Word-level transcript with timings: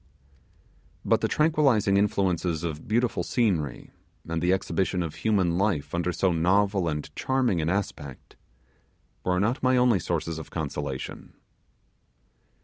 But 1.05 1.21
the 1.21 1.27
tranquillizing 1.27 1.95
influence 1.95 2.43
of 2.63 2.87
beautiful 2.87 3.21
scenery, 3.21 3.91
and 4.27 4.41
the 4.41 4.51
exhibition 4.51 5.03
of 5.03 5.13
human 5.13 5.59
life 5.59 5.93
under 5.93 6.11
so 6.11 6.31
novel 6.31 6.87
and 6.87 7.07
charming 7.15 7.61
an 7.61 7.69
aspect 7.69 8.35
were 9.23 9.39
not 9.39 9.61
my 9.61 9.77
only 9.77 9.99
sources 9.99 10.39
of 10.39 10.49
consolation. 10.49 11.33